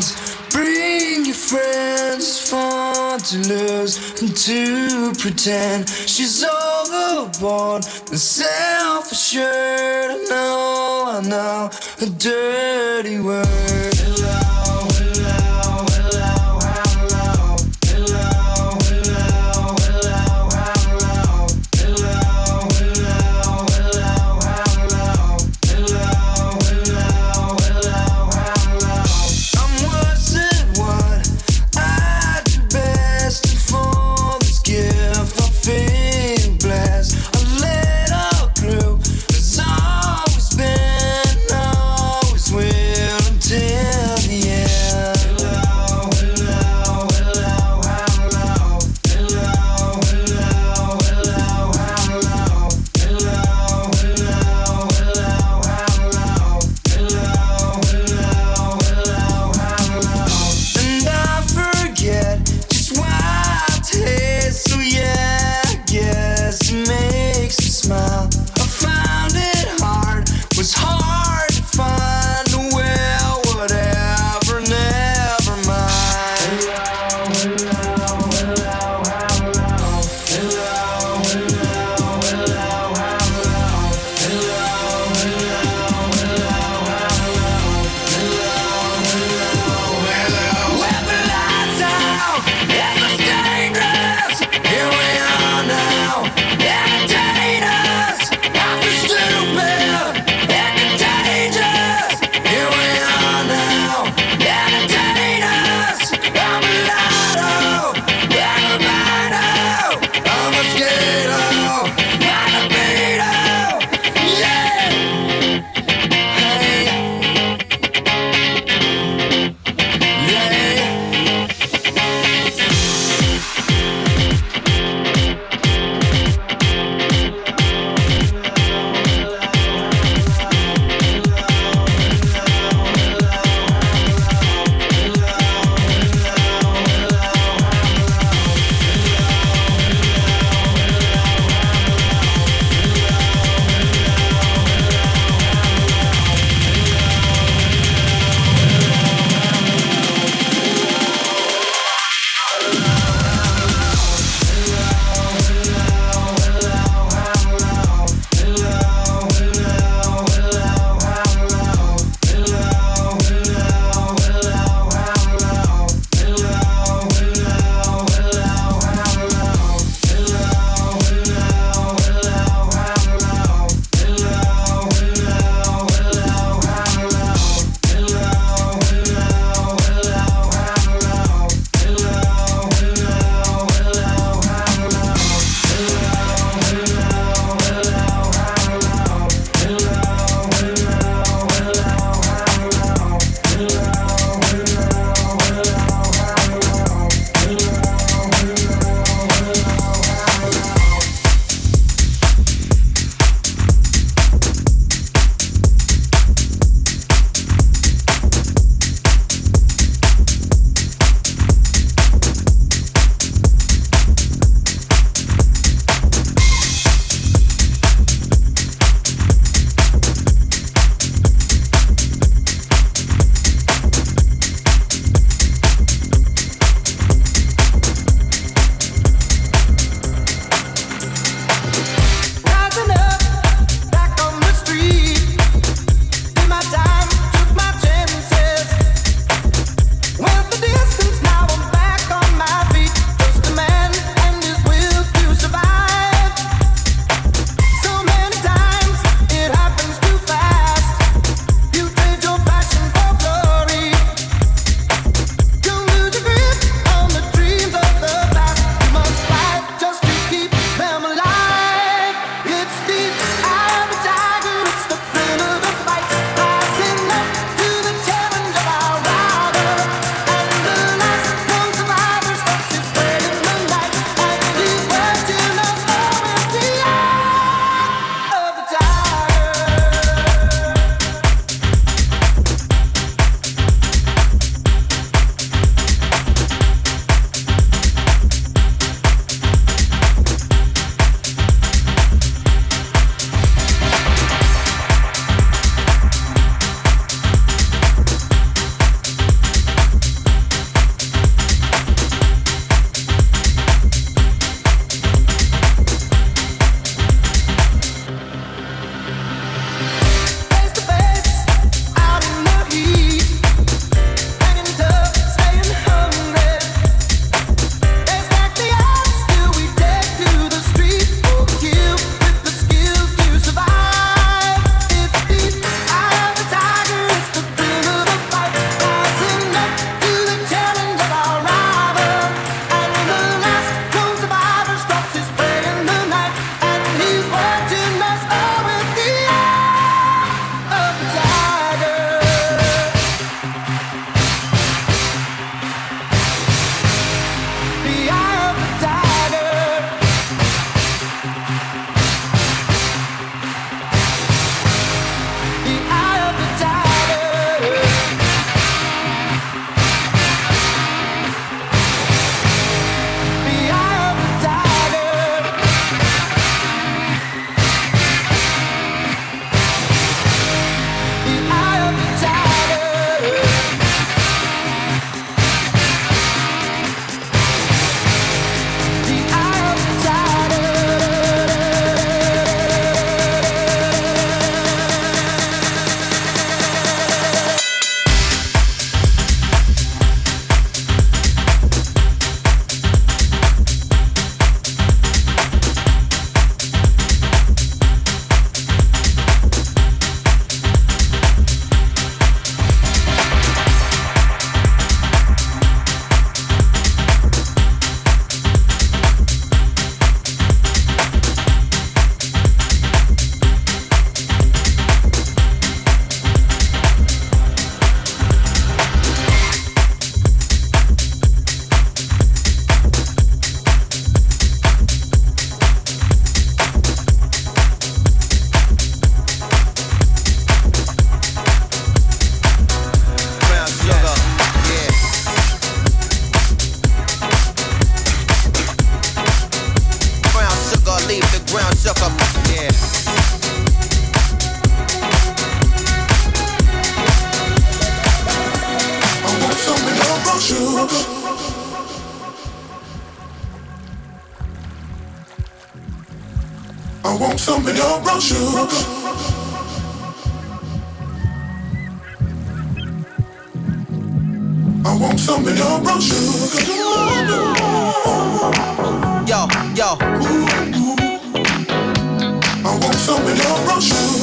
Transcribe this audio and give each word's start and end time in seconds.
arms. 0.00 0.36
Bring 0.50 1.24
your 1.24 1.34
friends, 1.34 2.50
fun 2.50 3.18
to 3.18 3.38
lose 3.48 4.20
and 4.20 4.36
to 4.36 5.12
pretend 5.18 5.88
she's 5.88 6.44
overboard 6.44 7.84
and 8.08 8.18
self 8.18 9.12
assured. 9.12 10.10
I 10.10 10.26
know, 10.28 11.04
I 11.06 11.20
know 11.28 11.70
a 12.00 12.06
dirty 12.10 13.20
word. 13.20 14.49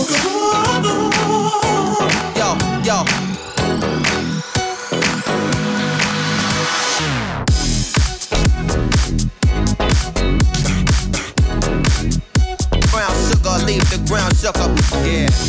Yo, 0.08 0.16
yo. 2.84 3.04
Brown 12.90 13.16
sugar, 13.28 13.58
leave 13.66 13.84
the 13.90 13.98
ground. 14.08 14.34
Yeah. 15.06 15.47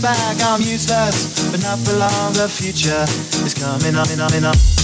back, 0.00 0.36
I'm 0.42 0.60
useless. 0.60 1.50
But 1.50 1.62
not 1.62 1.78
for 1.80 1.96
long, 1.96 2.32
the 2.32 2.48
future 2.48 3.04
is 3.44 3.54
coming 3.54 3.96
on, 3.96 4.08
and 4.10 4.20
on, 4.20 4.32
and 4.34 4.46
on. 4.46 4.77